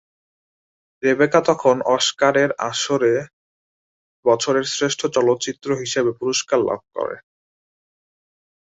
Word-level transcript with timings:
Rebecca 1.03 1.39
তখন 1.41 1.75
অস্কারের 1.89 2.49
আসরে 2.69 3.13
বছরের 4.25 4.65
শ্রেষ্ঠ 4.67 5.01
চলচ্চিত্র 5.15 5.69
হিসেবে 5.75 6.11
পুরস্কার 6.19 6.59
লাভ 6.69 6.81
করে। 6.95 7.15